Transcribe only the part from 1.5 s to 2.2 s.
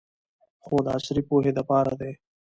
د پاره دې